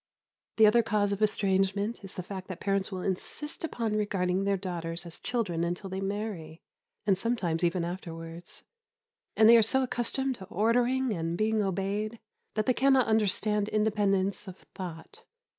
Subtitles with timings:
[0.57, 4.57] The other cause of estrangement is the fact that parents will insist upon regarding their
[4.57, 6.59] daughters as children until they marry,
[7.05, 8.63] and sometimes even afterwards;
[9.37, 12.17] and they are so accustomed to ordering and being obeyed,
[12.55, 15.21] that they cannot understand independence of thought.